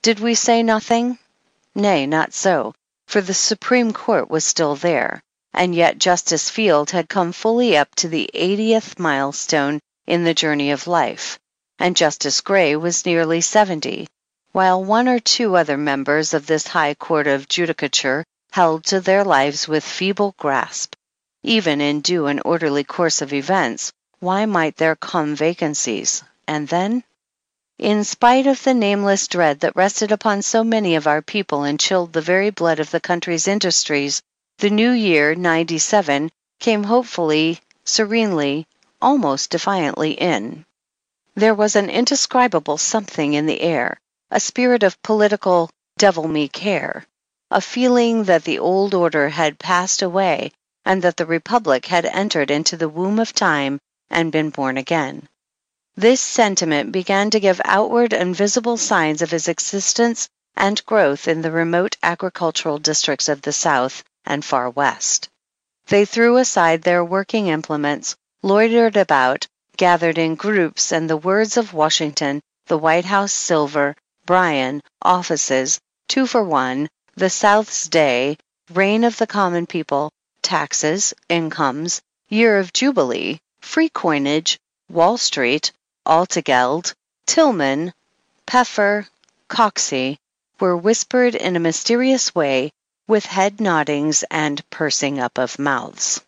Did 0.00 0.18
we 0.18 0.34
say 0.34 0.62
nothing? 0.62 1.18
Nay, 1.74 2.06
not 2.06 2.32
so, 2.32 2.72
for 3.06 3.20
the 3.20 3.34
Supreme 3.34 3.92
Court 3.92 4.30
was 4.30 4.42
still 4.42 4.74
there, 4.74 5.20
and 5.52 5.74
yet 5.74 5.98
Justice 5.98 6.48
Field 6.48 6.92
had 6.92 7.10
come 7.10 7.30
fully 7.32 7.76
up 7.76 7.94
to 7.96 8.08
the 8.08 8.30
80th 8.32 8.98
milestone 8.98 9.80
in 10.06 10.24
the 10.24 10.32
journey 10.32 10.70
of 10.70 10.86
life, 10.86 11.38
and 11.78 11.94
Justice 11.94 12.40
Gray 12.40 12.74
was 12.74 13.04
nearly 13.04 13.42
70, 13.42 14.06
while 14.56 14.82
one 14.82 15.06
or 15.06 15.18
two 15.18 15.54
other 15.54 15.76
members 15.76 16.32
of 16.32 16.46
this 16.46 16.66
high 16.66 16.94
court 16.94 17.26
of 17.26 17.46
judicature 17.46 18.24
held 18.52 18.82
to 18.82 18.98
their 18.98 19.22
lives 19.22 19.68
with 19.68 19.84
feeble 19.84 20.34
grasp. 20.38 20.94
Even 21.42 21.78
in 21.78 22.00
due 22.00 22.24
and 22.24 22.40
orderly 22.42 22.82
course 22.82 23.20
of 23.20 23.34
events, 23.34 23.92
Why 24.18 24.46
might 24.46 24.78
there 24.78 24.96
come 24.96 25.36
vacancies? 25.36 26.22
And 26.48 26.66
then? 26.68 27.04
In 27.78 28.02
spite 28.02 28.46
of 28.46 28.64
the 28.64 28.72
nameless 28.72 29.28
dread 29.28 29.60
that 29.60 29.76
rested 29.76 30.10
upon 30.10 30.40
so 30.40 30.64
many 30.64 30.94
of 30.94 31.06
our 31.06 31.20
people 31.20 31.64
and 31.64 31.78
chilled 31.78 32.14
the 32.14 32.22
very 32.22 32.48
blood 32.48 32.80
of 32.80 32.90
the 32.90 32.98
country's 32.98 33.46
industries, 33.46 34.22
the 34.56 34.70
new 34.70 34.92
year, 34.92 35.34
97, 35.34 36.30
came 36.60 36.84
hopefully, 36.84 37.60
serenely, 37.84 38.66
almost 39.02 39.50
defiantly 39.50 40.12
in. 40.12 40.64
There 41.34 41.54
was 41.54 41.76
an 41.76 41.90
indescribable 41.90 42.78
something 42.78 43.34
in 43.34 43.44
the 43.44 43.60
air, 43.60 44.00
a 44.30 44.40
spirit 44.40 44.82
of 44.82 45.00
political 45.02 45.70
devil 45.98 46.26
me 46.26 46.48
care, 46.48 47.06
a 47.50 47.60
feeling 47.60 48.24
that 48.24 48.42
the 48.42 48.58
old 48.58 48.92
order 48.92 49.28
had 49.28 49.58
passed 49.58 50.02
away 50.02 50.50
and 50.84 51.00
that 51.00 51.16
the 51.16 51.24
Republic 51.24 51.86
had 51.86 52.04
entered 52.06 52.50
into 52.50 52.76
the 52.76 52.88
womb 52.88 53.20
of 53.20 53.32
time 53.32 53.78
and 54.10 54.32
been 54.32 54.50
born 54.50 54.76
again. 54.76 55.28
This 55.94 56.20
sentiment 56.20 56.90
began 56.90 57.30
to 57.30 57.40
give 57.40 57.60
outward 57.64 58.12
and 58.12 58.34
visible 58.34 58.76
signs 58.76 59.22
of 59.22 59.32
its 59.32 59.46
existence 59.46 60.28
and 60.56 60.84
growth 60.84 61.28
in 61.28 61.40
the 61.40 61.52
remote 61.52 61.96
agricultural 62.02 62.78
districts 62.78 63.28
of 63.28 63.42
the 63.42 63.52
South 63.52 64.02
and 64.24 64.44
far 64.44 64.68
West. 64.68 65.28
They 65.86 66.04
threw 66.04 66.36
aside 66.36 66.82
their 66.82 67.04
working 67.04 67.46
implements, 67.46 68.16
loitered 68.42 68.96
about, 68.96 69.46
gathered 69.76 70.18
in 70.18 70.34
groups, 70.34 70.90
and 70.92 71.08
the 71.08 71.16
words 71.16 71.56
of 71.56 71.72
Washington, 71.72 72.40
the 72.66 72.76
White 72.76 73.04
House 73.04 73.32
silver, 73.32 73.94
Bryan, 74.26 74.82
offices, 75.02 75.78
two 76.08 76.26
for 76.26 76.42
one, 76.42 76.88
the 77.14 77.30
South's 77.30 77.86
day, 77.86 78.36
reign 78.72 79.04
of 79.04 79.16
the 79.18 79.26
common 79.28 79.66
people, 79.66 80.10
taxes, 80.42 81.14
incomes, 81.28 82.02
year 82.28 82.58
of 82.58 82.72
jubilee, 82.72 83.38
free 83.60 83.88
coinage, 83.88 84.58
Wall 84.90 85.16
Street, 85.16 85.70
Altgeld, 86.04 86.92
Tillman, 87.26 87.92
Peffer, 88.46 89.06
Coxey, 89.48 90.18
were 90.58 90.76
whispered 90.76 91.36
in 91.36 91.54
a 91.54 91.60
mysterious 91.60 92.34
way, 92.34 92.72
with 93.06 93.26
head 93.26 93.60
noddings 93.60 94.24
and 94.28 94.68
pursing 94.70 95.20
up 95.20 95.38
of 95.38 95.58
mouths. 95.58 96.20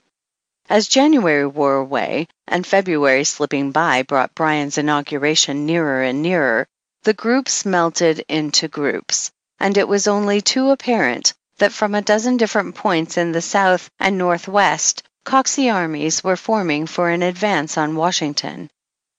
As 0.69 0.87
January 0.87 1.47
wore 1.47 1.77
away, 1.77 2.29
and 2.47 2.65
February 2.65 3.25
slipping 3.25 3.73
by 3.73 4.03
brought 4.03 4.37
Bryan's 4.37 4.79
inauguration 4.79 5.67
nearer 5.67 6.03
and 6.05 6.23
nearer, 6.23 6.69
the 7.05 7.15
groups 7.15 7.65
melted 7.65 8.25
into 8.29 8.69
groups, 8.69 9.31
and 9.61 9.77
it 9.79 9.89
was 9.89 10.09
only 10.09 10.41
too 10.41 10.71
apparent 10.71 11.33
that 11.59 11.73
from 11.73 11.95
a 11.95 12.03
dozen 12.03 12.37
different 12.37 12.75
points 12.75 13.17
in 13.17 13.33
the 13.33 13.43
South 13.43 13.89
and 13.99 14.19
Northwest, 14.19 15.03
Coxey 15.25 15.71
armies 15.71 16.25
were 16.25 16.37
forming 16.37 16.87
for 16.87 17.11
an 17.11 17.23
advance 17.23 17.77
on 17.77 17.97
Washington. 17.97 18.69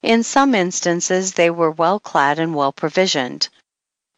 In 0.02 0.24
some 0.24 0.56
instances 0.56 1.34
they 1.34 1.50
were 1.50 1.72
well 1.72 2.00
clad 2.00 2.40
and 2.40 2.56
well 2.56 2.72
provisioned. 2.72 3.50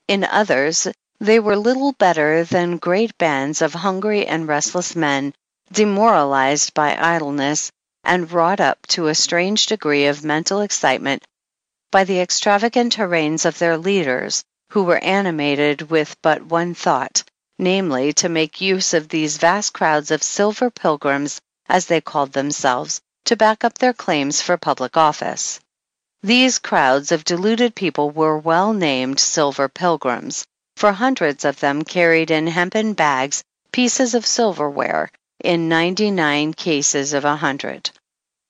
In 0.07 0.23
others, 0.23 0.87
they 1.19 1.39
were 1.39 1.55
little 1.55 1.93
better 1.93 2.43
than 2.43 2.77
great 2.77 3.17
bands 3.17 3.61
of 3.61 3.73
hungry 3.73 4.25
and 4.25 4.47
restless 4.47 4.95
men, 4.95 5.33
demoralized 5.71 6.73
by 6.73 6.97
idleness, 6.97 7.71
and 8.03 8.31
wrought 8.31 8.59
up 8.59 8.85
to 8.87 9.07
a 9.07 9.15
strange 9.15 9.67
degree 9.67 10.05
of 10.05 10.23
mental 10.23 10.61
excitement 10.61 11.23
by 11.91 12.05
the 12.05 12.19
extravagant 12.19 12.93
harangues 12.93 13.45
of 13.45 13.60
their 13.60 13.77
leaders, 13.77 14.43
who 14.71 14.83
were 14.83 15.03
animated 15.03 15.89
with 15.91 16.15
but 16.21 16.41
one 16.41 16.74
thought, 16.74 17.24
namely, 17.60 18.13
to 18.13 18.29
make 18.29 18.62
use 18.62 18.93
of 18.93 19.10
these 19.10 19.38
vast 19.38 19.74
crowds 19.74 20.10
of 20.10 20.24
silver 20.24 20.69
pilgrims, 20.69 21.41
as 21.67 21.86
they 21.86 22.01
called 22.01 22.31
themselves, 22.31 23.01
to 23.25 23.36
back 23.36 23.63
up 23.63 23.77
their 23.77 23.93
claims 23.93 24.41
for 24.41 24.57
public 24.57 24.95
office. 24.95 25.60
These 26.24 26.60
crowds 26.60 27.12
of 27.12 27.24
deluded 27.24 27.75
people 27.75 28.12
were 28.12 28.38
well 28.38 28.74
named 28.74 29.19
Silver 29.19 29.67
Pilgrims, 29.67 30.45
for 30.77 30.92
hundreds 30.94 31.46
of 31.46 31.59
them 31.59 31.83
carried 31.83 32.31
in 32.31 32.48
hempen 32.48 32.94
bags 32.94 33.44
pieces 33.72 34.13
of 34.13 34.25
silverware, 34.25 35.09
in 35.44 35.68
ninety 35.68 36.11
nine 36.11 36.53
cases 36.53 37.13
of 37.13 37.25
a 37.25 37.35
hundred. 37.35 37.89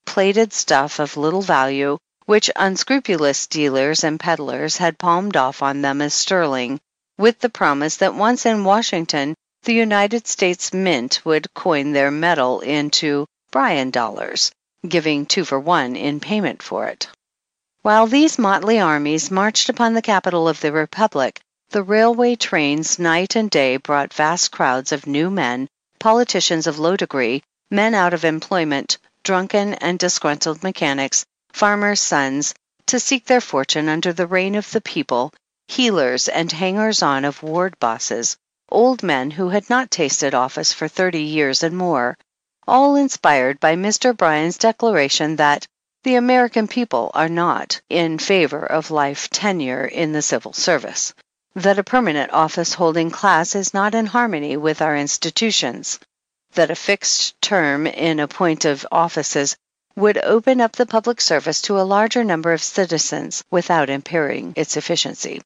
Plated 0.05 0.51
stuff 0.51 0.99
of 0.99 1.17
little 1.17 1.41
value, 1.41 1.97
which 2.31 2.49
unscrupulous 2.55 3.45
dealers 3.47 4.05
and 4.05 4.17
peddlers 4.17 4.77
had 4.77 4.97
palmed 4.97 5.35
off 5.35 5.61
on 5.61 5.81
them 5.81 6.01
as 6.01 6.13
sterling, 6.13 6.79
with 7.17 7.37
the 7.39 7.49
promise 7.49 7.97
that 7.97 8.15
once 8.15 8.45
in 8.45 8.63
Washington 8.63 9.35
the 9.63 9.73
United 9.73 10.25
States 10.25 10.71
Mint 10.71 11.19
would 11.25 11.53
coin 11.53 11.91
their 11.91 12.09
metal 12.09 12.61
into 12.61 13.25
Bryan 13.51 13.89
dollars, 13.89 14.49
giving 14.87 15.25
two 15.25 15.43
for 15.43 15.59
one 15.59 15.97
in 15.97 16.21
payment 16.21 16.63
for 16.63 16.87
it. 16.87 17.09
While 17.81 18.07
these 18.07 18.39
motley 18.39 18.79
armies 18.79 19.29
marched 19.29 19.67
upon 19.67 19.93
the 19.93 20.01
capital 20.01 20.47
of 20.47 20.61
the 20.61 20.71
Republic, 20.71 21.41
the 21.71 21.83
railway 21.83 22.37
trains 22.37 22.97
night 22.97 23.35
and 23.35 23.49
day 23.49 23.75
brought 23.75 24.13
vast 24.13 24.53
crowds 24.53 24.93
of 24.93 25.05
new 25.05 25.29
men, 25.29 25.67
politicians 25.99 26.65
of 26.65 26.79
low 26.79 26.95
degree, 26.95 27.43
men 27.69 27.93
out 27.93 28.13
of 28.13 28.23
employment, 28.23 28.99
drunken 29.25 29.73
and 29.73 29.99
disgruntled 29.99 30.63
mechanics, 30.63 31.25
farmers' 31.53 31.99
sons, 31.99 32.53
to 32.85 32.99
seek 32.99 33.25
their 33.25 33.41
fortune 33.41 33.89
under 33.89 34.13
the 34.13 34.27
reign 34.27 34.55
of 34.55 34.69
the 34.71 34.81
people, 34.81 35.33
heelers 35.67 36.27
and 36.27 36.51
hangers 36.51 37.01
on 37.01 37.25
of 37.25 37.43
ward 37.43 37.77
bosses, 37.79 38.37
old 38.69 39.03
men 39.03 39.31
who 39.31 39.49
had 39.49 39.69
not 39.69 39.91
tasted 39.91 40.33
office 40.33 40.73
for 40.73 40.87
thirty 40.87 41.23
years 41.23 41.63
and 41.63 41.77
more, 41.77 42.17
all 42.67 42.95
inspired 42.95 43.59
by 43.59 43.75
Mr. 43.75 44.15
Bryan's 44.15 44.57
declaration 44.57 45.35
that 45.35 45.65
the 46.03 46.15
American 46.15 46.67
people 46.67 47.11
are 47.13 47.29
not 47.29 47.79
in 47.89 48.17
favor 48.17 48.65
of 48.65 48.91
life 48.91 49.29
tenure 49.29 49.85
in 49.85 50.11
the 50.13 50.21
civil 50.21 50.53
service, 50.53 51.13
that 51.55 51.77
a 51.77 51.83
permanent 51.83 52.31
office 52.31 52.73
holding 52.73 53.11
class 53.11 53.55
is 53.55 53.73
not 53.73 53.93
in 53.93 54.05
harmony 54.05 54.57
with 54.57 54.81
our 54.81 54.95
institutions, 54.95 55.99
that 56.53 56.71
a 56.71 56.75
fixed 56.75 57.39
term 57.41 57.85
in 57.85 58.19
appointive 58.19 58.85
offices 58.91 59.55
would 60.01 60.17
open 60.23 60.59
up 60.59 60.71
the 60.71 60.85
public 60.87 61.21
service 61.21 61.61
to 61.61 61.79
a 61.79 61.89
larger 61.95 62.23
number 62.23 62.51
of 62.51 62.63
citizens 62.63 63.43
without 63.51 63.87
impairing 63.87 64.51
its 64.55 64.75
efficiency. 64.75 65.39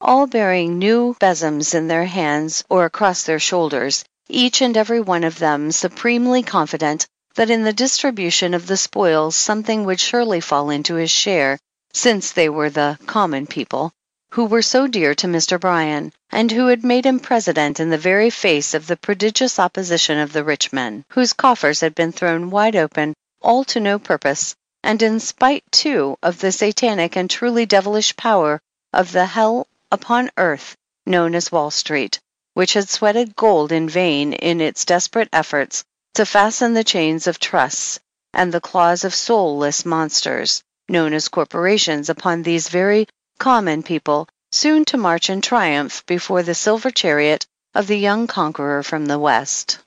All 0.00 0.28
bearing 0.28 0.78
new 0.78 1.16
besoms 1.18 1.74
in 1.74 1.88
their 1.88 2.04
hands 2.04 2.62
or 2.70 2.84
across 2.84 3.24
their 3.24 3.40
shoulders, 3.40 4.04
each 4.28 4.62
and 4.62 4.76
every 4.76 5.00
one 5.00 5.24
of 5.24 5.40
them 5.40 5.72
supremely 5.72 6.44
confident 6.44 7.08
that 7.34 7.50
in 7.50 7.64
the 7.64 7.72
distribution 7.72 8.54
of 8.54 8.68
the 8.68 8.76
spoils 8.76 9.34
something 9.34 9.84
would 9.84 9.98
surely 9.98 10.40
fall 10.40 10.70
into 10.70 10.94
his 10.94 11.10
share, 11.10 11.58
since 11.92 12.30
they 12.30 12.48
were 12.48 12.70
the 12.70 12.96
common 13.06 13.48
people, 13.48 13.90
who 14.30 14.44
were 14.44 14.62
so 14.62 14.86
dear 14.86 15.12
to 15.16 15.26
Mr. 15.26 15.58
Bryan, 15.58 16.12
and 16.30 16.52
who 16.52 16.68
had 16.68 16.84
made 16.84 17.04
him 17.04 17.18
president 17.18 17.80
in 17.80 17.90
the 17.90 17.98
very 17.98 18.30
face 18.30 18.74
of 18.74 18.86
the 18.86 18.96
prodigious 18.96 19.58
opposition 19.58 20.18
of 20.18 20.32
the 20.32 20.44
rich 20.44 20.72
men, 20.72 21.04
whose 21.10 21.32
coffers 21.32 21.80
had 21.80 21.96
been 21.96 22.12
thrown 22.12 22.48
wide 22.48 22.76
open, 22.76 23.12
all 23.42 23.64
to 23.64 23.80
no 23.80 23.98
purpose, 23.98 24.54
and 24.82 25.02
in 25.02 25.20
spite 25.20 25.64
too 25.70 26.16
of 26.22 26.38
the 26.38 26.52
satanic 26.52 27.16
and 27.16 27.28
truly 27.28 27.66
devilish 27.66 28.16
power 28.16 28.60
of 28.92 29.12
the 29.12 29.26
hell 29.26 29.66
upon 29.90 30.30
earth 30.36 30.76
known 31.06 31.34
as 31.34 31.50
Wall 31.50 31.70
Street, 31.70 32.20
which 32.54 32.74
had 32.74 32.88
sweated 32.88 33.34
gold 33.34 33.72
in 33.72 33.88
vain 33.88 34.32
in 34.32 34.60
its 34.60 34.84
desperate 34.84 35.28
efforts 35.32 35.84
to 36.14 36.24
fasten 36.24 36.74
the 36.74 36.84
chains 36.84 37.26
of 37.26 37.38
trusts 37.38 37.98
and 38.32 38.52
the 38.52 38.60
claws 38.60 39.04
of 39.04 39.14
soulless 39.14 39.84
monsters, 39.84 40.62
known 40.88 41.12
as 41.12 41.28
corporations, 41.28 42.08
upon 42.08 42.42
these 42.42 42.68
very 42.68 43.06
common 43.38 43.82
people, 43.82 44.28
soon 44.50 44.84
to 44.84 44.96
march 44.96 45.28
in 45.28 45.40
triumph 45.40 46.04
before 46.06 46.42
the 46.42 46.54
silver 46.54 46.90
chariot 46.90 47.46
of 47.74 47.86
the 47.86 47.98
young 47.98 48.26
conqueror 48.26 48.82
from 48.82 49.06
the 49.06 49.18
West. 49.18 49.78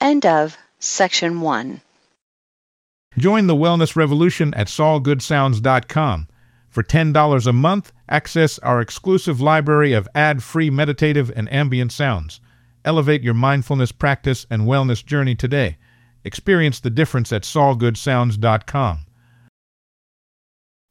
End 0.00 0.26
of 0.26 0.56
section 0.78 1.40
one. 1.40 1.80
Join 3.16 3.46
the 3.46 3.54
wellness 3.54 3.96
revolution 3.96 4.52
at 4.54 4.66
solgoodsounds.com. 4.66 6.28
For 6.68 6.82
$10 6.82 7.46
a 7.46 7.52
month, 7.52 7.92
access 8.08 8.58
our 8.58 8.80
exclusive 8.80 9.40
library 9.40 9.92
of 9.92 10.08
ad 10.14 10.42
free 10.42 10.70
meditative 10.70 11.30
and 11.36 11.52
ambient 11.52 11.92
sounds. 11.92 12.40
Elevate 12.84 13.22
your 13.22 13.34
mindfulness 13.34 13.92
practice 13.92 14.46
and 14.50 14.62
wellness 14.62 15.04
journey 15.04 15.34
today. 15.34 15.78
Experience 16.24 16.80
the 16.80 16.90
difference 16.90 17.32
at 17.32 17.42
solgoodsounds.com. 17.42 19.06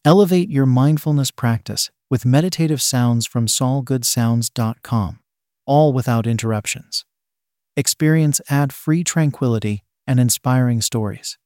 Elevate 0.05 0.49
your 0.49 0.65
mindfulness 0.65 1.31
practice 1.31 1.91
with 2.09 2.25
meditative 2.25 2.81
sounds 2.81 3.25
from 3.25 3.47
solgoodsounds.com, 3.47 5.19
all 5.65 5.93
without 5.93 6.27
interruptions. 6.27 7.05
Experience 7.75 8.39
ad 8.49 8.71
free 8.71 9.03
tranquility 9.03 9.83
and 10.05 10.19
inspiring 10.19 10.81
stories. 10.81 11.38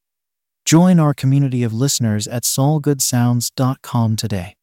Join 0.67 0.99
our 0.99 1.13
community 1.13 1.63
of 1.63 1.73
listeners 1.73 2.27
at 2.27 2.43
solgoodsounds.com 2.43 4.15
today. 4.17 4.56